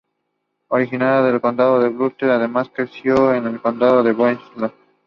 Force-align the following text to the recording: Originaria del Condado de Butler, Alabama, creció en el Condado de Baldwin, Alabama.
Originaria 0.69 1.21
del 1.29 1.39
Condado 1.39 1.79
de 1.79 1.89
Butler, 1.89 2.31
Alabama, 2.31 2.65
creció 2.73 3.35
en 3.35 3.45
el 3.45 3.61
Condado 3.61 4.01
de 4.01 4.13
Baldwin, 4.13 4.43
Alabama. 4.57 4.73